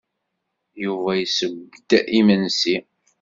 [0.83, 1.89] Yuba yesseww-d
[2.19, 2.77] imensi.